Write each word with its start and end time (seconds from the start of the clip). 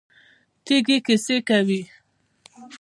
تیږې 0.65 0.97
کیسې 1.05 1.37
کوي. 1.47 1.81